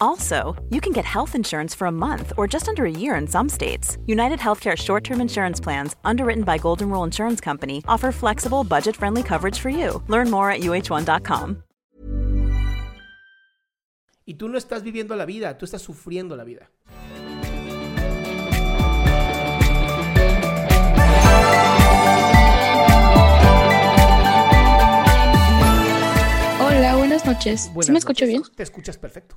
[0.00, 3.26] Also, you can get health insurance for a month or just under a year in
[3.26, 3.98] some states.
[4.06, 8.96] United Healthcare short term insurance plans, underwritten by Golden Rule Insurance Company, offer flexible, budget
[8.96, 10.02] friendly coverage for you.
[10.08, 11.62] Learn more at uh1.com.
[14.28, 16.68] Y tú no estás viviendo la vida, tú estás sufriendo la vida.
[26.60, 27.62] Hola, buenas noches.
[27.62, 28.28] ¿Sí Buenas me escucho noches.
[28.28, 28.42] bien?
[28.56, 29.36] Te escuchas perfecto.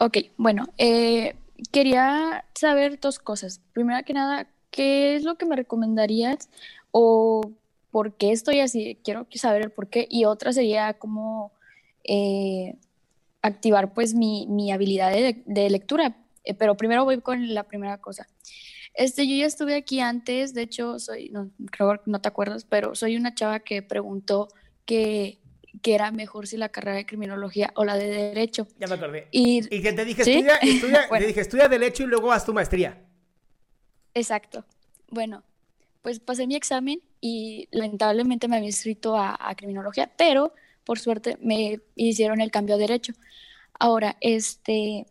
[0.00, 1.34] Ok, bueno, eh,
[1.72, 3.60] quería saber dos cosas.
[3.72, 6.48] Primero que nada, ¿qué es lo que me recomendarías
[6.92, 7.52] o
[7.90, 8.98] por qué estoy así?
[9.02, 10.06] Quiero saber el por qué.
[10.08, 11.52] Y otra sería cómo
[12.04, 12.76] eh,
[13.42, 16.16] activar pues mi, mi habilidad de, de lectura.
[16.44, 18.28] Eh, pero primero voy con la primera cosa.
[18.94, 22.64] Este, yo ya estuve aquí antes, de hecho, soy, no, creo que no te acuerdas,
[22.64, 24.48] pero soy una chava que preguntó
[24.86, 25.38] que,
[25.82, 28.66] que era mejor si la carrera de criminología o la de derecho.
[28.78, 29.28] Ya me acordé.
[29.30, 30.32] Y, Y que te dije, ¿Sí?
[30.32, 31.22] estudia, estudia, Bueno.
[31.22, 33.04] te dije, estudia Derecho y luego haz tu maestría.
[34.14, 34.64] exacto.
[35.10, 35.42] Bueno,
[36.02, 40.52] pues pasé mi examen y lamentablemente me había inscrito a, a criminología, pero
[40.84, 43.12] por suerte me hicieron el cambio a derecho.
[43.78, 45.06] Ahora, este,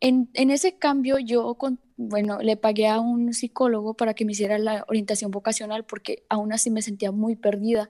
[0.00, 4.32] en, en ese cambio yo, con, bueno, le pagué a un psicólogo para que me
[4.32, 7.88] hiciera la orientación vocacional porque aún así me sentía muy perdida.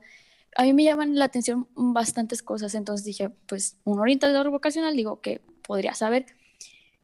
[0.57, 5.21] A mí me llaman la atención bastantes cosas, entonces dije, pues un orientador vocacional, digo
[5.21, 6.27] que podría saber.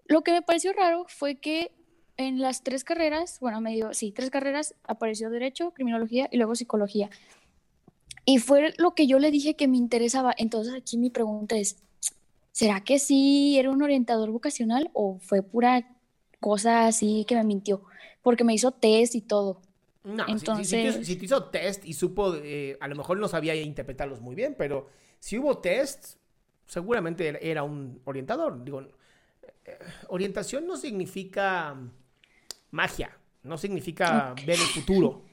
[0.06, 1.72] Lo que me pareció raro fue que
[2.16, 6.54] en las tres carreras, bueno, me dio, sí, tres carreras, apareció Derecho, Criminología y luego
[6.54, 7.10] Psicología.
[8.24, 10.34] Y fue lo que yo le dije que me interesaba.
[10.36, 11.76] Entonces aquí mi pregunta es,
[12.52, 15.88] ¿será que sí era un orientador vocacional o fue pura
[16.40, 17.82] cosa así que me mintió?
[18.22, 19.60] Porque me hizo test y todo.
[20.04, 22.96] No, si- si- si, Entonces- te, si te hizo test y supo, eh, a lo
[22.96, 24.88] mejor no sabía interpretarlos muy bien, pero
[25.20, 26.16] si hubo test,
[26.66, 28.64] seguramente era- un orientador.
[28.64, 28.80] Digo,
[29.64, 31.76] eh, orientación no significa
[32.70, 35.24] magia, no significa ver el futuro.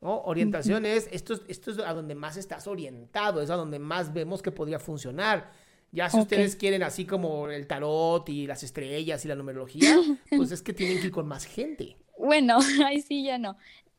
[0.00, 0.20] ¿no?
[0.22, 4.12] Orientación es, esto es, esto es a donde más estás orientado, es a donde más
[4.12, 5.52] vemos que podría funcionar.
[5.92, 9.94] Ya si ustedes quieren así como el tarot y las estrellas y la numerología,
[10.30, 11.96] pues es que tienen que ir con más gente.
[12.18, 13.56] Bueno, ahí sí ya no.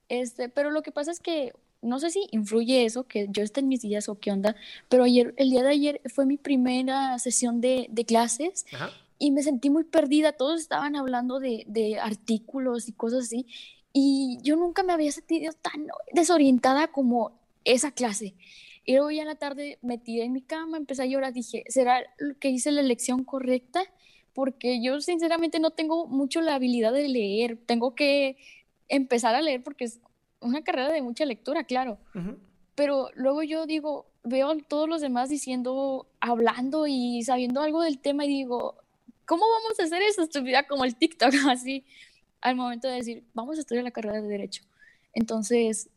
[0.10, 3.60] Este, pero lo que pasa es que no sé si influye eso, que yo esté
[3.60, 4.56] en mis días o qué onda,
[4.90, 8.92] pero ayer, el día de ayer fue mi primera sesión de, de clases Ajá.
[9.20, 10.32] y me sentí muy perdida.
[10.32, 13.46] Todos estaban hablando de, de artículos y cosas así,
[13.92, 18.34] y yo nunca me había sentido tan desorientada como esa clase.
[18.86, 21.64] Y luego ya en la tarde me tiré en mi cama, empecé a llorar, dije,
[21.68, 23.84] ¿será lo que hice la elección correcta?
[24.34, 28.36] Porque yo sinceramente no tengo mucho la habilidad de leer, tengo que
[28.88, 30.00] empezar a leer porque es
[30.40, 31.98] una carrera de mucha lectura, claro.
[32.76, 38.00] Pero luego yo digo, veo a todos los demás diciendo, hablando y sabiendo algo del
[38.00, 38.76] tema y digo,
[39.26, 41.34] ¿cómo vamos a hacer esa estupidez como el TikTok?
[41.50, 41.86] Así,
[42.42, 44.64] al momento de decir, vamos a estudiar la carrera de Derecho.
[45.14, 45.90] Entonces,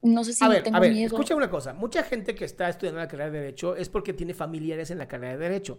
[0.00, 1.06] no sé si a ver, tengo a ver, miedo.
[1.06, 1.72] escucha una cosa.
[1.72, 5.06] Mucha gente que está estudiando la carrera de Derecho es porque tiene familiares en la
[5.06, 5.78] carrera de Derecho.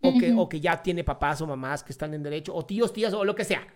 [0.00, 2.92] O que, o que ya tiene papás o mamás que están en Derecho, o tíos,
[2.92, 3.66] tías, o lo que sea.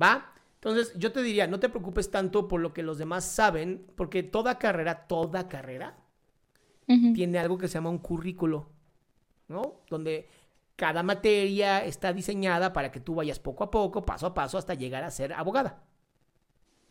[0.00, 0.32] ¿Va?
[0.64, 4.22] Entonces, yo te diría, no te preocupes tanto por lo que los demás saben, porque
[4.22, 5.98] toda carrera, toda carrera,
[6.86, 8.70] tiene algo que se llama un currículo,
[9.46, 9.82] ¿no?
[9.90, 10.26] Donde
[10.74, 14.72] cada materia está diseñada para que tú vayas poco a poco, paso a paso, hasta
[14.72, 15.82] llegar a ser abogada.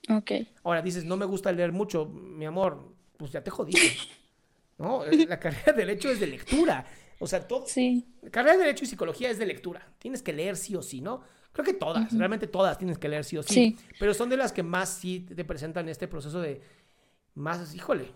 [0.07, 0.31] Ok.
[0.63, 3.97] Ahora dices, no me gusta leer mucho, mi amor, pues ya te jodiste.
[4.77, 5.03] ¿No?
[5.05, 6.85] La carrera de Derecho es de lectura.
[7.19, 7.65] O sea, todo.
[7.65, 8.05] Sí.
[8.21, 9.93] La carrera de Derecho y Psicología es de lectura.
[9.97, 11.23] Tienes que leer sí o sí, ¿no?
[11.53, 13.53] Creo que todas, realmente todas tienes que leer sí o sí.
[13.53, 13.77] Sí.
[13.99, 16.61] Pero son de las que más sí te presentan este proceso de.
[17.35, 18.11] Más, híjole,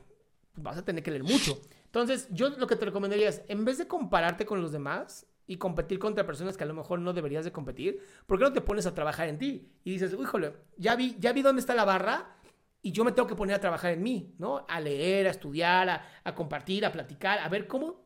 [0.55, 1.61] vas a tener que leer mucho.
[1.85, 5.57] Entonces, yo lo que te recomendaría es, en vez de compararte con los demás y
[5.57, 8.61] competir contra personas que a lo mejor no deberías de competir, ¿por qué no te
[8.61, 9.71] pones a trabajar en ti?
[9.83, 12.35] Y dices, híjole, ya vi, ya vi dónde está la barra,
[12.81, 14.65] y yo me tengo que poner a trabajar en mí, ¿no?
[14.67, 18.05] A leer, a estudiar, a, a compartir, a platicar, a ver cómo,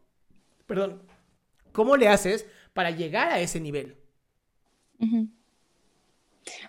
[0.65, 1.03] perdón,
[1.71, 4.00] cómo le haces para llegar a ese nivel.
[5.01, 5.27] Ujú.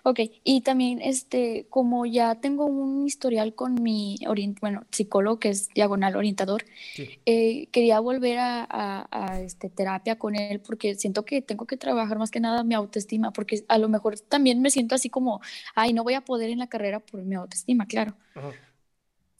[0.03, 5.49] Ok, y también este, como ya tengo un historial con mi orient- bueno, psicólogo que
[5.49, 6.63] es diagonal orientador,
[6.93, 7.09] Sí.
[7.25, 11.75] eh, quería volver a, a- a, este, terapia con él porque siento que tengo que
[11.77, 15.41] trabajar más que nada mi autoestima, porque a lo mejor también me siento así como,
[15.73, 18.13] ay, no voy a poder en la carrera por mi autoestima, claro.
[18.35, 18.51] Ajá.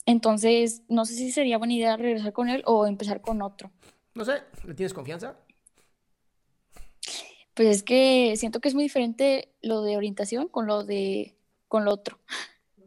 [0.06, 3.70] Entonces, no sé si sería buena idea regresar con él o empezar con otro.
[4.14, 5.36] No sé, ¿le tienes confianza?
[7.54, 11.36] Pues es que siento que es muy diferente lo de orientación con lo de,
[11.68, 12.18] con lo otro,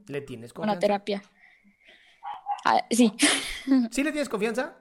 [0.08, 0.80] ¿Le tienes con la confianza?
[0.80, 1.24] terapia.
[2.66, 3.14] Ah, sí,
[3.92, 4.76] ¿Sí le tienes confianza?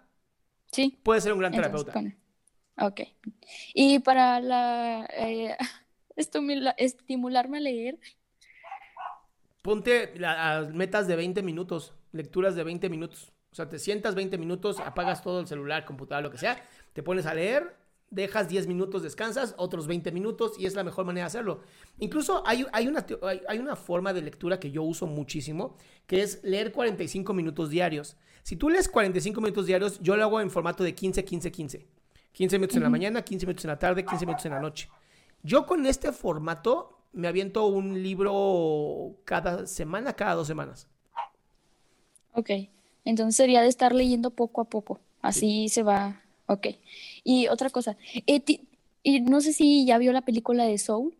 [0.73, 0.99] sí.
[1.03, 1.93] Puede ser un gran Entonces, terapeuta.
[1.93, 2.27] con-
[2.79, 3.00] Ok.
[3.75, 5.56] Y para la eh,
[6.17, 7.99] estimula- estimularme a leer,
[9.62, 13.33] Ponte la- las metas de 20 minutos, lecturas de 20 minutos.
[13.50, 16.62] O sea, te sientas 20 minutos, apagas todo el celular, computadora, lo que sea,
[16.93, 17.75] te pones a leer,
[18.17, 21.61] dejas 10 minutos, descansas, otros 20 minutos y es la mejor manera de hacerlo.
[21.99, 23.05] Incluso hay, hay, una,
[23.47, 25.77] hay una forma de lectura que yo uso muchísimo,
[26.07, 28.17] que es leer 45 minutos diarios.
[28.43, 31.87] Si tú lees 45 minutos diarios, yo lo hago en formato de 15, 15, 15.
[32.33, 34.89] 15 minutos en la mañana, 15 minutos en la tarde, 15 minutos en la noche.
[35.43, 40.89] Yo con este formato me aviento un libro cada semana, cada dos semanas.
[42.33, 42.51] ok.
[43.05, 45.01] Entonces sería de estar leyendo poco a poco.
[45.23, 46.25] Así se va.
[46.47, 46.69] Ok.
[47.25, 47.97] Y otra cosa,
[48.27, 48.43] eh,
[49.03, 51.15] y no sé si ya vio la película de Soul.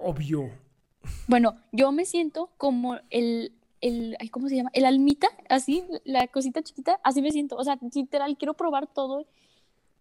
[0.00, 0.50] Obvio.
[1.26, 4.70] Bueno, yo me siento como el, el, ay, ¿cómo se llama?
[4.72, 7.56] El almita, así, la cosita chiquita, así me siento.
[7.56, 9.26] O sea, literal, quiero probar todo.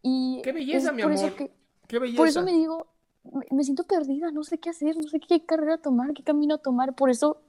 [0.04, 1.36] Y Qué belleza, es mi amor.
[1.36, 1.51] que-
[1.88, 2.18] Qué belleza.
[2.18, 2.88] por eso me digo,
[3.24, 6.57] me, me siento perdida, no sé qué hacer, no sé qué carrera tomar, qué camino
[6.57, 6.94] tomar.
[6.95, 7.42] Por eso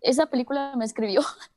[0.00, 1.20] esa película me escribió.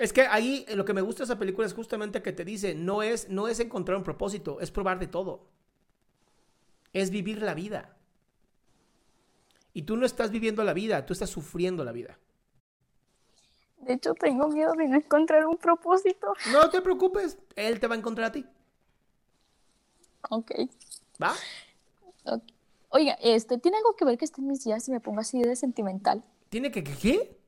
[0.00, 2.42] Es que ahí eh, lo que me gusta de esa película es justamente que te
[2.42, 5.46] dice, no es, no es encontrar un propósito, es probar de todo.
[6.94, 7.94] Es vivir la vida.
[9.74, 12.18] Y tú no estás viviendo la vida, tú estás sufriendo la vida.
[13.82, 16.32] De hecho, tengo miedo de no encontrar un propósito.
[16.50, 18.46] No te preocupes, él te va a encontrar a ti.
[20.30, 20.52] Ok.
[21.22, 21.34] ¿Va?
[22.88, 25.42] Oiga, este, ¿tiene algo que ver que esté en mis días y me ponga así
[25.42, 26.24] de sentimental?
[26.48, 27.39] ¿Tiene que, que qué?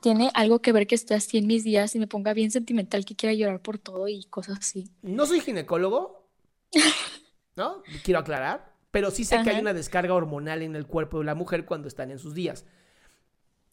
[0.00, 3.04] ¿Tiene algo que ver que esté así en mis días y me ponga bien sentimental,
[3.04, 4.90] que quiera llorar por todo y cosas así?
[5.02, 6.26] No soy ginecólogo,
[7.56, 7.82] ¿no?
[8.02, 11.34] Quiero aclarar, pero sí sé que hay una descarga hormonal en el cuerpo de la
[11.34, 12.64] mujer cuando están en sus días.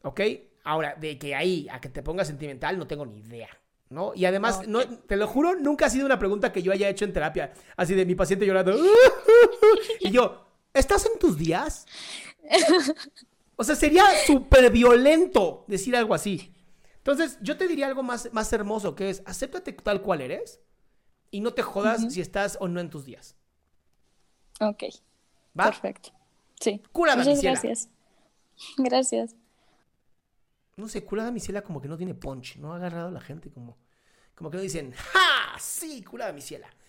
[0.01, 0.21] ¿Ok?
[0.63, 3.49] Ahora, de que ahí a que te pongas sentimental, no tengo ni idea.
[3.89, 4.13] ¿No?
[4.13, 6.89] Y además, No, no, te lo juro, nunca ha sido una pregunta que yo haya
[6.89, 7.53] hecho en terapia.
[7.75, 8.77] Así de mi paciente llorando.
[9.99, 11.85] Y yo, ¿estás en tus días?
[13.59, 16.53] O sea, sería súper violento decir algo así.
[16.95, 20.61] Entonces, yo te diría algo más, más hermoso, que es, acéptate tal cual eres
[21.29, 23.35] y no te jodas si estás o no en tus días.
[24.61, 24.83] Ok,
[25.59, 25.65] ¿Va?
[25.65, 26.11] perfecto.
[26.57, 26.81] Sí.
[26.93, 27.51] Cura Muchas Damisela.
[27.51, 27.89] gracias.
[28.77, 29.35] Gracias.
[30.77, 32.71] No sé, cura damisela como que no tiene punch, ¿no?
[32.71, 33.77] Ha agarrado a la gente como,
[34.35, 35.59] como que no dicen, ¡ja!
[35.59, 36.69] Sí, cura damisela.